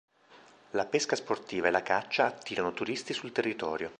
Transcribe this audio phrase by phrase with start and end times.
[0.71, 3.89] La pesca sportiva e la caccia attirano turisti sul territorio.